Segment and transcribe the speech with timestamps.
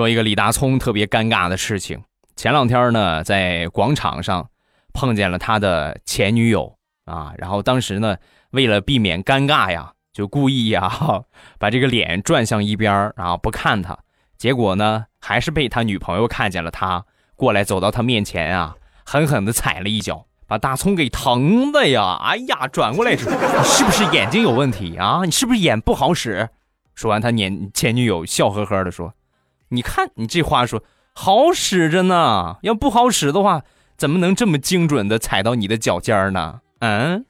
[0.00, 2.02] 说一个李大聪特别尴尬的事情。
[2.34, 4.48] 前两天呢，在广场上
[4.94, 8.16] 碰见了他的前女友啊，然后当时呢，
[8.52, 10.90] 为了避免尴尬呀，就故意呀
[11.60, 13.98] 把这个脸转向一边然后不看他。
[14.38, 17.04] 结果呢，还是被他女朋友看见了，他
[17.36, 22.18] 过来走到他面前啊，狠狠地踩了一脚，把大葱给疼的呀！
[22.24, 25.26] 哎呀，转过来：“你是不是眼睛有问题啊？
[25.26, 26.48] 你是不是眼不好使？”
[26.96, 29.12] 说完，他年前女友笑呵呵的说
[29.70, 30.82] ：“你看你这话说
[31.12, 33.62] 好使着呢，要不好使的话，
[33.96, 37.24] 怎么能这么精准的踩到你的脚尖呢？”嗯。